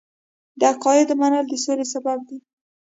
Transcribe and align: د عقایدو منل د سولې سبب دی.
د 0.59 0.61
عقایدو 0.71 1.13
منل 1.21 1.45
د 1.49 1.53
سولې 1.63 1.85
سبب 1.93 2.17
دی. 2.29 2.37